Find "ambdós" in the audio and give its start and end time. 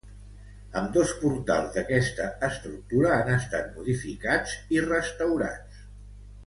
0.79-1.11